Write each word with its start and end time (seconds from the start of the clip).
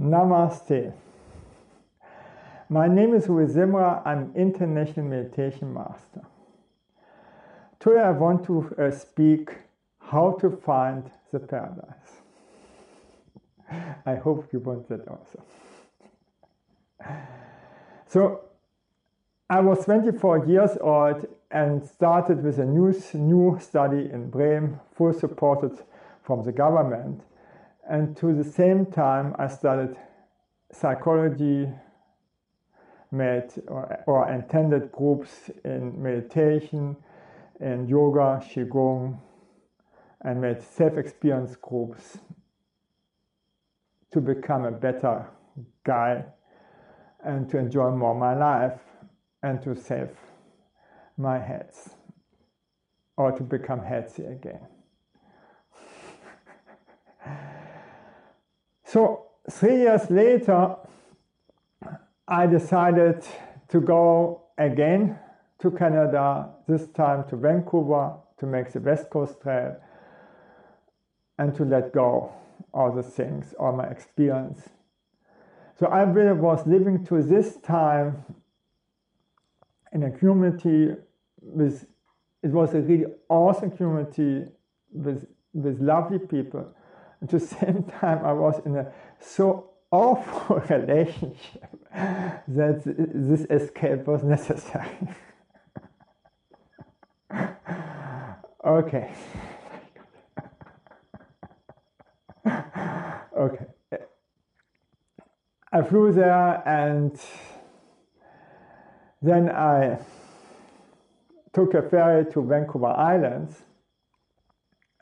Namaste. 0.00 0.92
My 2.68 2.86
name 2.86 3.14
is 3.14 3.26
Rui 3.26 3.46
Zimra. 3.46 4.00
I'm 4.06 4.18
an 4.18 4.32
International 4.36 5.06
Meditation 5.06 5.74
Master. 5.74 6.22
Today 7.80 8.02
I 8.02 8.10
want 8.10 8.44
to 8.46 8.74
uh, 8.78 8.90
speak 8.92 9.50
how 9.98 10.38
to 10.40 10.50
find 10.50 11.10
the 11.32 11.40
paradise. 11.40 12.22
I 14.06 14.14
hope 14.14 14.48
you 14.52 14.60
want 14.60 14.88
that 14.88 15.08
also. 15.08 15.42
So, 18.06 18.44
I 19.50 19.60
was 19.60 19.84
24 19.84 20.46
years 20.46 20.78
old 20.80 21.26
and 21.50 21.84
started 21.84 22.44
with 22.44 22.58
a 22.58 22.64
new, 22.64 22.94
new 23.14 23.58
study 23.60 24.08
in 24.12 24.30
Bremen, 24.30 24.78
full 24.94 25.12
supported 25.12 25.78
from 26.22 26.44
the 26.44 26.52
government. 26.52 27.22
And 27.88 28.14
to 28.18 28.34
the 28.34 28.44
same 28.44 28.86
time, 28.86 29.34
I 29.38 29.48
studied 29.48 29.96
psychology, 30.72 31.72
made 33.10 33.48
or, 33.66 34.04
or 34.06 34.30
attended 34.30 34.92
groups 34.92 35.50
in 35.64 36.00
meditation, 36.02 36.96
in 37.60 37.88
yoga, 37.88 38.44
qigong, 38.44 39.18
and 40.20 40.40
made 40.40 40.62
self-experience 40.62 41.56
groups 41.56 42.18
to 44.12 44.20
become 44.20 44.66
a 44.66 44.70
better 44.70 45.26
guy 45.84 46.24
and 47.24 47.48
to 47.48 47.58
enjoy 47.58 47.90
more 47.90 48.14
my 48.14 48.34
life 48.34 48.80
and 49.42 49.62
to 49.62 49.74
save 49.74 50.10
my 51.16 51.38
heads 51.38 51.90
or 53.16 53.32
to 53.32 53.42
become 53.42 53.80
healthy 53.80 54.24
again. 54.24 54.60
So 58.90 59.26
three 59.50 59.76
years 59.76 60.10
later, 60.10 60.76
I 62.26 62.46
decided 62.46 63.24
to 63.68 63.80
go 63.80 64.44
again 64.56 65.18
to 65.60 65.70
Canada, 65.70 66.50
this 66.66 66.86
time 66.88 67.28
to 67.28 67.36
Vancouver 67.36 68.14
to 68.38 68.46
make 68.46 68.72
the 68.72 68.80
West 68.80 69.10
Coast 69.10 69.40
Trail 69.42 69.76
and 71.38 71.54
to 71.54 71.64
let 71.64 71.92
go 71.92 72.32
all 72.72 72.92
the 72.92 73.02
things, 73.02 73.54
all 73.58 73.72
my 73.72 73.86
experience. 73.86 74.68
So 75.78 75.86
I 75.86 76.02
really 76.02 76.38
was 76.38 76.66
living 76.66 77.04
to 77.06 77.22
this 77.22 77.56
time 77.58 78.24
in 79.92 80.02
a 80.02 80.10
community 80.10 80.94
with, 81.40 81.86
it 82.42 82.50
was 82.50 82.74
a 82.74 82.80
really 82.80 83.06
awesome 83.28 83.70
community 83.70 84.50
with, 84.92 85.26
with 85.52 85.80
lovely 85.80 86.18
people. 86.18 86.74
At 87.22 87.30
the 87.30 87.40
same 87.40 87.84
time, 88.00 88.24
I 88.24 88.32
was 88.32 88.60
in 88.64 88.76
a 88.76 88.92
so 89.20 89.70
awful 89.90 90.56
relationship 90.70 91.66
that 91.92 92.82
this 92.84 93.40
escape 93.50 94.06
was 94.06 94.22
necessary. 94.22 94.88
okay. 98.64 99.12
okay. 103.36 103.66
I 105.70 105.82
flew 105.82 106.12
there 106.12 106.62
and 106.66 107.20
then 109.20 109.50
I 109.50 109.98
took 111.52 111.74
a 111.74 111.82
ferry 111.82 112.24
to 112.32 112.42
Vancouver 112.42 112.86
Islands. 112.86 113.62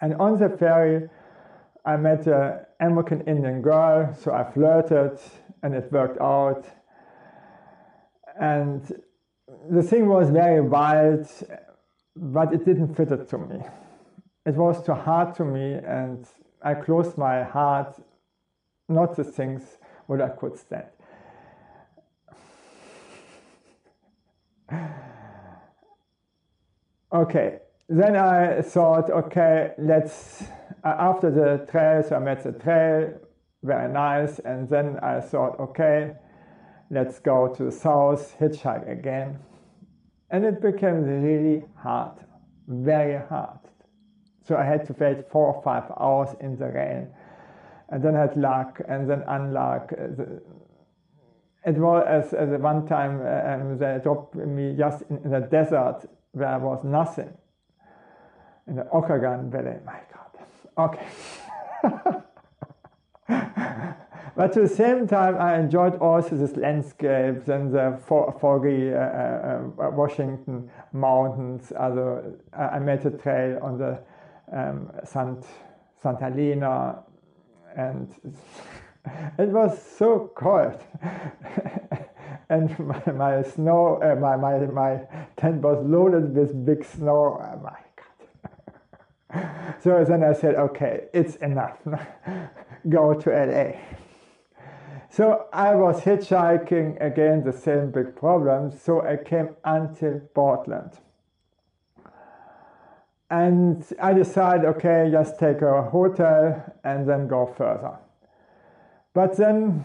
And 0.00 0.14
on 0.14 0.38
the 0.38 0.48
ferry, 0.48 1.08
I 1.86 1.96
met 1.96 2.26
an 2.26 2.60
American 2.80 3.20
Indian 3.22 3.60
girl, 3.60 4.14
so 4.14 4.32
I 4.32 4.50
flirted 4.50 5.18
and 5.62 5.74
it 5.74 5.92
worked 5.92 6.18
out. 6.20 6.66
And 8.40 8.80
the 9.70 9.82
thing 9.82 10.08
was 10.08 10.30
very 10.30 10.62
wild, 10.62 11.28
but 12.16 12.54
it 12.54 12.64
didn't 12.64 12.94
fit 12.94 13.12
it 13.12 13.28
to 13.28 13.38
me. 13.38 13.60
It 14.46 14.54
was 14.54 14.84
too 14.84 14.94
hard 14.94 15.34
to 15.36 15.44
me, 15.44 15.74
and 15.74 16.26
I 16.62 16.74
closed 16.74 17.18
my 17.18 17.42
heart, 17.42 17.94
not 18.88 19.16
the 19.16 19.24
things 19.24 19.62
what 20.06 20.20
I 20.20 20.28
could 20.30 20.56
stand. 20.56 20.86
Okay, 27.12 27.60
then 27.88 28.16
I 28.16 28.62
thought, 28.62 29.10
okay, 29.10 29.72
let's, 29.78 30.44
after 30.82 31.30
the 31.30 31.70
trail, 31.70 32.02
so 32.02 32.16
I 32.16 32.18
met 32.18 32.42
the 32.42 32.52
trail, 32.52 33.12
very 33.62 33.92
nice, 33.92 34.38
and 34.38 34.68
then 34.68 34.98
I 35.02 35.20
thought, 35.20 35.58
okay, 35.60 36.12
let's 36.90 37.18
go 37.18 37.48
to 37.54 37.64
the 37.64 37.72
south, 37.72 38.36
hitchhike 38.40 38.90
again. 38.90 39.38
And 40.30 40.44
it 40.44 40.62
became 40.62 41.02
really 41.02 41.64
hard, 41.76 42.18
very 42.68 43.20
hard. 43.28 43.58
So 44.46 44.56
I 44.56 44.64
had 44.64 44.86
to 44.86 44.94
wait 44.98 45.30
four 45.30 45.54
or 45.54 45.62
five 45.62 45.84
hours 45.98 46.34
in 46.40 46.56
the 46.56 46.66
rain, 46.66 47.08
and 47.90 48.02
then 48.02 48.16
I 48.16 48.22
had 48.22 48.36
luck, 48.36 48.80
and 48.88 49.08
then 49.08 49.22
unluck. 49.28 49.92
It 51.66 51.76
was 51.76 52.04
as, 52.06 52.32
as 52.34 52.60
one 52.60 52.86
time 52.86 53.20
um, 53.26 53.78
they 53.78 53.98
dropped 54.02 54.34
me 54.34 54.74
just 54.76 55.02
in, 55.08 55.30
the 55.30 55.40
desert 55.40 56.06
where 56.32 56.58
there 56.58 56.58
was 56.58 56.84
nothing 56.84 57.32
in 58.66 58.76
the 58.76 58.86
Okanagan 58.90 59.50
Valley. 59.50 59.76
My 59.84 60.00
God. 60.12 60.24
Okay. 60.76 61.06
but 64.36 64.44
at 64.44 64.52
the 64.54 64.68
same 64.68 65.06
time, 65.06 65.36
I 65.38 65.58
enjoyed 65.58 65.96
also 65.96 66.36
this 66.36 66.56
landscapes 66.56 67.48
and 67.48 67.72
the 67.72 67.98
foggy 68.06 68.92
uh, 68.92 68.98
uh, 68.98 69.62
uh, 69.78 69.90
Washington 69.90 70.70
mountains. 70.92 71.72
Also, 71.72 72.34
I 72.58 72.78
made 72.78 73.04
a 73.04 73.10
trail 73.10 73.58
on 73.62 73.78
the 73.78 73.98
um, 74.52 74.90
Sant, 75.04 75.44
Santa 76.02 76.24
Helena, 76.24 77.02
and 77.76 78.08
it 79.38 79.48
was 79.48 79.80
so 79.98 80.30
cold. 80.34 80.80
and 82.48 82.78
my, 82.78 83.12
my 83.12 83.42
snow, 83.42 84.00
uh, 84.02 84.14
my, 84.18 84.36
my, 84.36 84.58
my 84.66 85.00
tent 85.36 85.62
was 85.62 85.84
loaded 85.86 86.34
with 86.34 86.64
big 86.64 86.84
snow. 86.84 87.38
Oh 87.40 87.60
my. 87.62 87.76
so 89.82 90.04
then 90.04 90.22
I 90.22 90.32
said, 90.32 90.54
okay, 90.54 91.04
it's 91.12 91.36
enough. 91.36 91.78
Go 92.88 93.14
to 93.14 93.30
LA. 93.30 93.78
So 95.10 95.46
I 95.52 95.74
was 95.74 96.00
hitchhiking 96.00 97.04
again, 97.04 97.44
the 97.44 97.52
same 97.52 97.90
big 97.90 98.16
problems. 98.16 98.80
So 98.82 99.02
I 99.02 99.16
came 99.16 99.50
until 99.64 100.20
Portland. 100.34 100.92
And 103.30 103.84
I 104.00 104.12
decided, 104.12 104.66
okay, 104.66 105.08
just 105.10 105.38
take 105.38 105.62
a 105.62 105.82
hotel 105.82 106.62
and 106.84 107.08
then 107.08 107.26
go 107.26 107.46
further. 107.46 107.98
But 109.12 109.36
then 109.36 109.84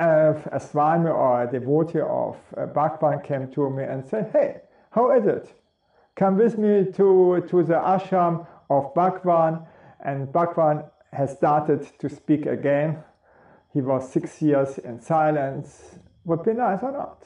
uh, 0.00 0.34
a 0.50 0.58
Swami 0.58 1.10
or 1.10 1.42
a 1.42 1.50
devotee 1.50 2.00
of 2.00 2.36
uh, 2.56 2.66
Bhagwan 2.66 3.22
came 3.22 3.50
to 3.52 3.70
me 3.70 3.84
and 3.84 4.04
said, 4.04 4.30
Hey, 4.32 4.62
how 4.90 5.12
is 5.12 5.26
it? 5.26 5.54
Come 6.16 6.36
with 6.36 6.58
me 6.58 6.84
to, 6.92 7.44
to 7.48 7.62
the 7.62 7.74
ashram 7.74 8.46
of 8.78 8.94
Bhagwan. 8.94 9.66
And 10.04 10.32
Bhagwan 10.32 10.84
has 11.12 11.36
started 11.36 11.86
to 11.98 12.08
speak 12.08 12.46
again. 12.46 12.98
He 13.72 13.80
was 13.80 14.10
six 14.10 14.40
years 14.42 14.78
in 14.78 15.00
silence. 15.00 15.98
Would 16.24 16.44
be 16.44 16.52
nice 16.52 16.82
or 16.82 16.92
not? 16.92 17.24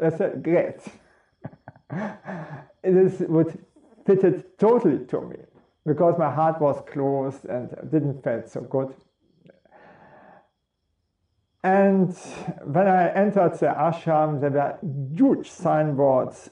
I 0.00 0.10
said, 0.10 0.42
Great. 0.42 0.80
it 1.92 2.96
is, 2.96 3.20
would 3.20 3.58
fit 4.06 4.24
it 4.24 4.58
totally 4.58 5.04
to 5.06 5.20
me 5.22 5.36
because 5.86 6.18
my 6.18 6.30
heart 6.30 6.60
was 6.60 6.82
closed 6.86 7.44
and 7.46 7.70
didn't 7.90 8.22
feel 8.22 8.42
so 8.46 8.60
good. 8.60 8.94
And 11.62 12.14
when 12.64 12.86
I 12.86 13.10
entered 13.12 13.58
the 13.58 13.66
ashram, 13.66 14.40
there 14.40 14.50
were 14.50 14.78
huge 15.14 15.50
signboards 15.50 16.50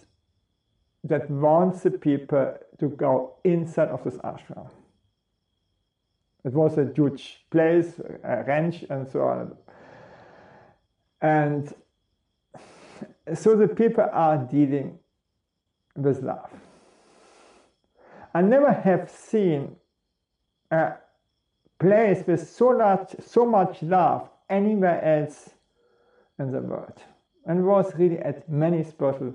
that 1.04 1.30
wants 1.30 1.82
the 1.82 1.90
people 1.90 2.54
to 2.78 2.88
go 2.88 3.34
inside 3.44 3.88
of 3.88 4.04
this 4.04 4.16
ashram. 4.18 4.68
It 6.44 6.52
was 6.52 6.78
a 6.78 6.90
huge 6.94 7.44
place, 7.50 8.00
a 8.24 8.44
ranch, 8.44 8.84
and 8.88 9.08
so 9.08 9.22
on. 9.22 9.56
And 11.20 11.72
so 13.34 13.56
the 13.56 13.68
people 13.68 14.08
are 14.12 14.38
dealing 14.38 14.98
with 15.96 16.22
love. 16.22 16.50
I 18.34 18.42
never 18.42 18.72
have 18.72 19.10
seen 19.10 19.76
a 20.70 20.92
place 21.78 22.24
with 22.26 22.48
so 22.48 22.76
much, 22.76 23.16
so 23.20 23.44
much 23.44 23.82
love 23.82 24.28
anywhere 24.48 25.02
else 25.04 25.50
in 26.38 26.52
the 26.52 26.60
world. 26.60 27.02
And 27.46 27.66
was 27.66 27.94
really 27.96 28.18
at 28.18 28.48
many 28.48 28.84
spiritual 28.84 29.34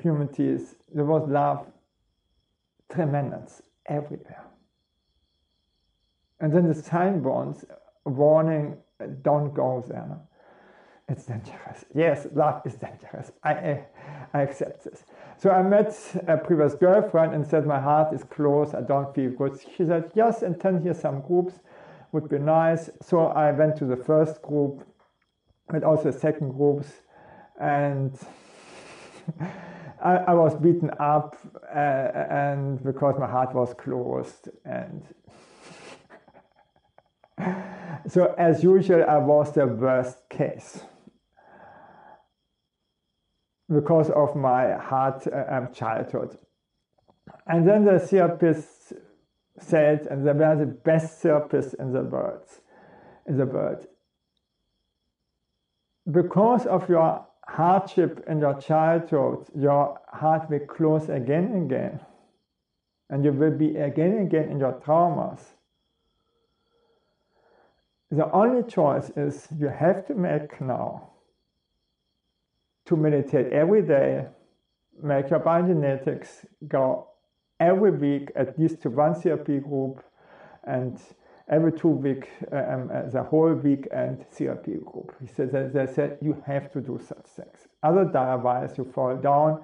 communities, 0.00 0.76
there 0.94 1.04
was 1.04 1.28
love 1.28 1.66
tremendous 2.92 3.62
everywhere. 3.86 4.44
And 6.40 6.52
then 6.52 6.68
the 6.68 6.74
signboards 6.74 7.64
warning 8.04 8.76
don't 9.22 9.52
go 9.54 9.84
there. 9.86 10.18
It's 11.08 11.24
dangerous. 11.24 11.84
Yes, 11.94 12.26
love 12.34 12.62
is 12.64 12.74
dangerous. 12.74 13.30
I, 13.44 13.84
I, 14.34 14.42
accept 14.42 14.84
this. 14.84 15.04
So 15.38 15.50
I 15.50 15.62
met 15.62 15.96
a 16.26 16.36
previous 16.36 16.74
girlfriend 16.74 17.32
and 17.32 17.46
said, 17.46 17.64
My 17.64 17.80
heart 17.80 18.12
is 18.12 18.24
closed. 18.24 18.74
I 18.74 18.80
don't 18.80 19.14
feel 19.14 19.30
good. 19.30 19.58
She 19.76 19.84
said, 19.84 20.10
Yes, 20.14 20.42
attend 20.42 20.82
here 20.82 20.94
some 20.94 21.20
groups 21.20 21.60
would 22.10 22.28
be 22.28 22.38
nice. 22.38 22.90
So 23.02 23.26
I 23.26 23.52
went 23.52 23.76
to 23.76 23.84
the 23.84 23.96
first 23.96 24.42
group, 24.42 24.84
but 25.68 25.84
also 25.84 26.10
second 26.10 26.52
groups, 26.52 26.88
and 27.60 28.18
I, 30.02 30.16
I, 30.16 30.34
was 30.34 30.54
beaten 30.54 30.90
up, 31.00 31.36
uh, 31.74 31.78
and 31.78 32.82
because 32.84 33.16
my 33.18 33.26
heart 33.26 33.54
was 33.54 33.74
closed, 33.74 34.48
and 34.64 35.02
so 38.08 38.34
as 38.38 38.62
usual, 38.62 39.04
I 39.08 39.18
was 39.18 39.52
the 39.52 39.66
worst 39.66 40.28
case 40.28 40.80
because 43.68 44.10
of 44.10 44.36
my 44.36 44.74
hard 44.74 45.26
uh, 45.28 45.66
childhood. 45.72 46.38
And 47.46 47.66
then 47.66 47.84
the 47.84 47.98
therapist 47.98 48.92
said, 49.58 50.06
and 50.10 50.26
they 50.26 50.32
were 50.32 50.56
the 50.56 50.66
best 50.66 51.22
therapists 51.22 51.74
in 51.78 51.92
the 51.92 52.02
world, 52.02 52.48
in 53.26 53.36
the 53.36 53.46
world. 53.46 53.86
Because 56.08 56.66
of 56.66 56.88
your 56.88 57.26
hardship 57.46 58.24
in 58.28 58.40
your 58.40 58.60
childhood, 58.60 59.46
your 59.54 60.00
heart 60.08 60.50
will 60.50 60.66
close 60.66 61.08
again 61.08 61.44
and 61.44 61.72
again. 61.72 62.00
And 63.08 63.24
you 63.24 63.32
will 63.32 63.56
be 63.56 63.76
again 63.76 64.12
and 64.12 64.26
again 64.26 64.50
in 64.50 64.58
your 64.58 64.74
traumas. 64.74 65.40
The 68.10 68.30
only 68.32 68.62
choice 68.68 69.10
is 69.16 69.48
you 69.58 69.68
have 69.68 70.06
to 70.06 70.14
make 70.14 70.60
now 70.60 71.10
to 72.86 72.96
meditate 72.96 73.52
every 73.52 73.82
day, 73.82 74.26
make 75.02 75.30
your 75.30 75.40
bioenergetics, 75.40 76.44
go 76.68 77.08
every 77.58 77.90
week 77.90 78.30
at 78.36 78.58
least 78.58 78.82
to 78.82 78.90
one 78.90 79.14
therapy 79.14 79.58
group, 79.58 80.04
and 80.64 81.00
every 81.48 81.72
two 81.72 81.88
week, 81.88 82.28
um, 82.52 82.90
uh, 82.92 83.02
the 83.08 83.22
whole 83.22 83.54
weekend 83.54 84.26
therapy 84.30 84.78
group. 84.84 85.14
He 85.20 85.26
said 85.26 85.52
they 85.72 85.86
said 85.86 86.18
you 86.20 86.42
have 86.46 86.72
to 86.72 86.80
do 86.80 87.00
such 87.06 87.26
things. 87.26 87.68
Otherwise, 87.82 88.76
you 88.78 88.84
fall 88.84 89.16
down, 89.16 89.62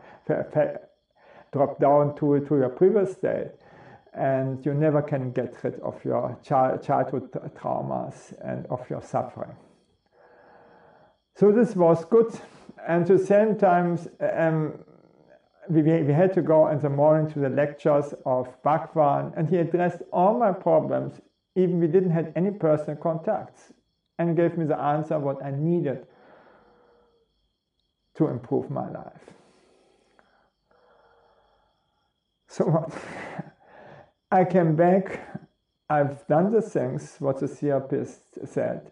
drop 1.53 1.81
down 1.81 2.15
to, 2.17 2.41
to 2.41 2.57
your 2.57 2.69
previous 2.69 3.13
state, 3.13 3.51
and 4.15 4.65
you 4.65 4.75
never 4.75 5.03
can 5.03 5.33
get 5.33 5.57
rid 5.63 5.81
of 5.81 6.05
your 6.05 6.39
child, 6.43 6.83
childhood 6.83 7.31
traumas 7.57 8.35
and 8.43 8.67
of 8.67 8.89
your 8.89 9.03
suffering. 9.03 9.57
So 11.35 11.51
this 11.51 11.75
was 11.75 12.05
good 12.05 12.31
and 12.87 13.03
at 13.03 13.19
the 13.19 13.25
same 13.25 13.57
time, 13.57 13.99
um, 14.21 14.85
we, 15.69 15.83
we 15.83 16.13
had 16.13 16.33
to 16.35 16.43
go 16.43 16.69
in 16.69 16.81
the 16.81 16.91
morning 16.91 17.33
to 17.33 17.39
the 17.39 17.49
lectures 17.49 18.15
of 18.27 18.49
Bhagwan, 18.63 19.33
and 19.37 19.49
he 19.49 19.59
addressed 19.59 20.03
all 20.13 20.39
my 20.39 20.53
problems, 20.53 21.21
even 21.55 21.81
we 21.81 21.87
didn't 21.87 22.11
have 22.11 22.33
any 22.35 22.51
personal 22.51 22.97
contacts, 22.97 23.73
and 24.19 24.37
gave 24.37 24.57
me 24.57 24.65
the 24.65 24.79
answer 24.79 25.19
what 25.19 25.45
I 25.45 25.51
needed 25.51 26.07
to 28.17 28.29
improve 28.29 28.71
my 28.71 28.91
life. 28.91 29.23
So? 32.49 32.93
I 34.33 34.45
came 34.47 34.77
back, 34.77 35.21
I've 35.91 36.27
done 36.27 36.53
the 36.53 36.63
things 36.63 37.17
what 37.19 37.41
the 37.41 37.49
therapist 37.49 38.23
said. 38.47 38.91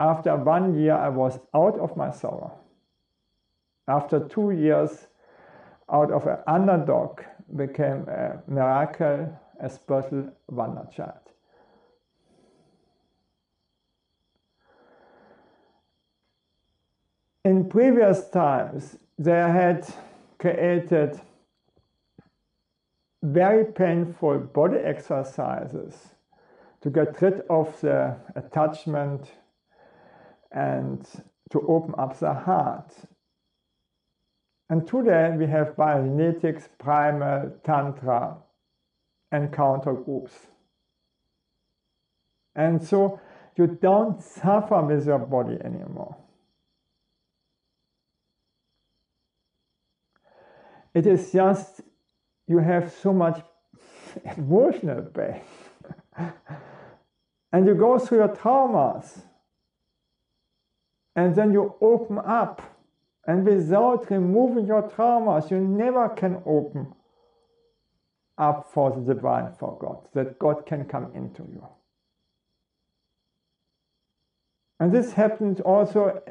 After 0.00 0.34
one 0.34 0.74
year, 0.76 0.94
I 0.94 1.08
was 1.08 1.38
out 1.54 1.78
of 1.78 1.96
my 1.96 2.10
sorrow. 2.10 2.58
After 3.86 4.26
two 4.26 4.50
years, 4.50 5.06
out 5.88 6.10
of 6.10 6.26
an 6.26 6.38
underdog 6.48 7.20
became 7.54 8.08
a 8.08 8.42
miracle, 8.48 9.38
a 9.60 9.70
special 9.70 10.32
wonder 10.48 10.88
child. 10.92 11.29
In 17.42 17.70
previous 17.70 18.28
times, 18.28 18.98
they 19.18 19.32
had 19.32 19.86
created 20.38 21.18
very 23.22 23.64
painful 23.64 24.40
body 24.40 24.76
exercises 24.76 25.94
to 26.82 26.90
get 26.90 27.20
rid 27.22 27.40
of 27.48 27.80
the 27.80 28.16
attachment 28.36 29.30
and 30.52 31.06
to 31.50 31.60
open 31.66 31.94
up 31.96 32.18
the 32.18 32.34
heart. 32.34 32.92
And 34.68 34.86
today 34.86 35.34
we 35.36 35.46
have 35.46 35.76
bioenergetics, 35.76 36.68
primal, 36.78 37.52
tantra, 37.64 38.36
encounter 39.32 39.94
groups. 39.94 40.34
And 42.54 42.82
so 42.82 43.18
you 43.56 43.66
don't 43.66 44.22
suffer 44.22 44.82
with 44.82 45.06
your 45.06 45.18
body 45.18 45.56
anymore. 45.64 46.16
It 50.94 51.06
is 51.06 51.32
just 51.32 51.80
you 52.46 52.58
have 52.58 52.92
so 52.92 53.12
much 53.12 53.42
emotional 54.36 55.02
pain. 55.02 55.40
and 57.52 57.66
you 57.66 57.74
go 57.74 57.98
through 57.98 58.18
your 58.18 58.36
traumas. 58.36 59.22
And 61.16 61.34
then 61.34 61.52
you 61.52 61.74
open 61.80 62.18
up 62.18 62.62
and 63.26 63.44
without 63.44 64.10
removing 64.10 64.66
your 64.66 64.88
traumas, 64.90 65.50
you 65.50 65.60
never 65.60 66.08
can 66.08 66.42
open 66.46 66.92
up 68.38 68.70
for 68.72 68.90
the 68.90 69.14
divine, 69.14 69.52
for 69.58 69.78
God, 69.78 70.08
that 70.14 70.38
God 70.38 70.64
can 70.66 70.84
come 70.86 71.12
into 71.14 71.42
you. 71.42 71.66
And 74.80 74.90
this 74.90 75.12
happens 75.12 75.60
also 75.60 76.22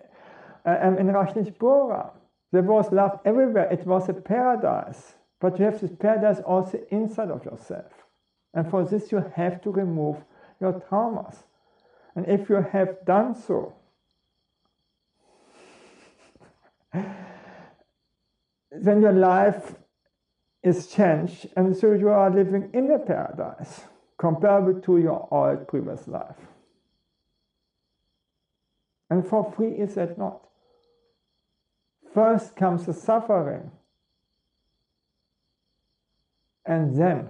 um, 0.66 0.98
in 0.98 1.08
Rajneeshpura. 1.08 2.12
There 2.52 2.64
was 2.64 2.92
love 2.92 3.20
everywhere. 3.26 3.72
It 3.72 3.86
was 3.86 4.10
a 4.10 4.14
paradise. 4.14 5.14
But 5.40 5.60
you 5.60 5.66
have 5.66 5.80
this 5.80 5.92
paradise 5.98 6.40
also 6.40 6.80
inside 6.90 7.32
of 7.32 7.46
yourself. 7.46 7.92
And 8.54 8.70
for 8.70 8.84
this, 8.84 9.12
you 9.12 9.24
have 9.36 9.62
to 9.62 9.72
remove 9.72 10.18
your 10.60 10.74
traumas. 10.74 11.44
And 12.16 12.28
if 12.28 12.50
you 12.50 12.56
have 12.56 13.06
done 13.06 13.36
so, 13.36 13.74
then 16.94 19.02
your 19.02 19.14
life 19.14 19.76
is 20.64 20.88
changed, 20.88 21.48
and 21.56 21.76
so 21.76 21.94
you 21.94 22.10
are 22.10 22.30
living 22.30 22.70
in 22.74 22.92
a 22.92 23.00
paradise 23.00 23.82
comparable 24.18 24.82
to 24.82 24.98
your 24.98 25.28
old 25.32 25.68
previous 25.68 26.08
life. 26.08 26.36
And 29.10 29.26
for 29.26 29.52
free 29.56 29.72
is 29.72 29.96
that 29.96 30.18
not. 30.18 30.49
First 32.14 32.56
comes 32.56 32.86
the 32.86 32.94
suffering, 32.94 33.72
and 36.66 36.96
then 36.96 37.30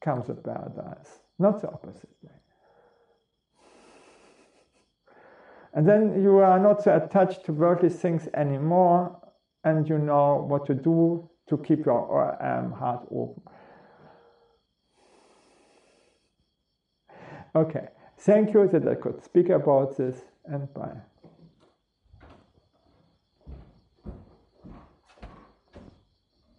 comes 0.00 0.26
the 0.26 0.34
paradise, 0.34 1.20
not 1.38 1.60
the 1.60 1.68
opposite 1.68 2.08
way. 2.22 2.30
And 5.72 5.88
then 5.88 6.22
you 6.22 6.38
are 6.38 6.58
not 6.58 6.82
so 6.82 6.96
attached 6.96 7.44
to 7.46 7.52
worldly 7.52 7.88
things 7.88 8.28
anymore, 8.34 9.18
and 9.64 9.88
you 9.88 9.98
know 9.98 10.44
what 10.46 10.66
to 10.66 10.74
do 10.74 11.28
to 11.48 11.58
keep 11.58 11.84
your 11.84 12.42
um, 12.42 12.72
heart 12.72 13.06
open. 13.10 13.42
Okay, 17.56 17.88
thank 18.18 18.52
you 18.52 18.68
that 18.68 18.86
I 18.86 18.94
could 18.94 19.22
speak 19.24 19.48
about 19.48 19.96
this, 19.96 20.16
and 20.44 20.72
bye. 20.74 21.13